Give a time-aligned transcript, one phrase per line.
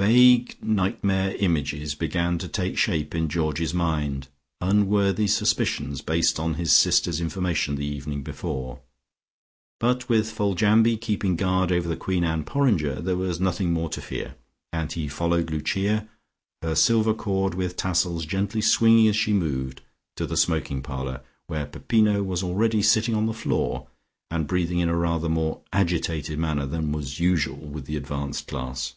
[0.00, 4.28] Vague nightmare images began to take shape in Georgie's mind,
[4.62, 8.80] unworthy suspicions based on his sisters' information the evening before.
[9.78, 14.00] But with Foljambe keeping guard over the Queen Anne porringer, there was nothing more to
[14.00, 14.36] fear,
[14.72, 16.08] and he followed Lucia,
[16.62, 19.82] her silver cord with tassels gently swinging as she moved,
[20.16, 23.86] to the smoking parlour, where Peppino was already sitting on the floor,
[24.30, 28.94] and breathing in a rather more agitated manner than was usual with the advanced class.